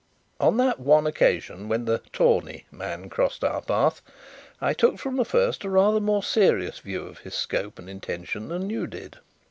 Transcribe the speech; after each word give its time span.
"On 0.39 0.57
that 0.57 0.79
one 0.79 1.05
occasion 1.05 1.67
when 1.69 1.85
the 1.85 1.99
'tawny' 2.11 2.65
man 2.71 3.07
crossed 3.07 3.43
our 3.43 3.61
path, 3.61 4.01
I 4.59 4.73
took 4.73 4.97
from 4.97 5.15
the 5.15 5.23
first 5.23 5.63
a 5.63 5.69
rather 5.69 5.99
more 5.99 6.23
serious 6.23 6.79
view 6.79 7.03
of 7.03 7.19
his 7.19 7.35
scope 7.35 7.77
and 7.77 7.87
intention 7.87 8.47
than 8.47 8.71
you 8.71 8.87
did. 8.87 9.19